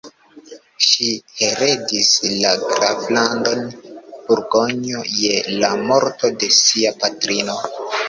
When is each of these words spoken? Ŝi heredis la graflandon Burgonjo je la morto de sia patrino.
Ŝi 0.85 1.09
heredis 1.41 2.09
la 2.31 2.55
graflandon 2.65 3.63
Burgonjo 4.01 5.05
je 5.21 5.39
la 5.63 5.73
morto 5.87 6.37
de 6.43 6.55
sia 6.61 6.99
patrino. 7.07 7.65